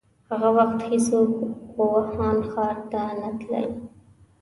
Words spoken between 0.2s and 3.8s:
هغه وخت هيڅوک ووهان ښار ته نه تلل.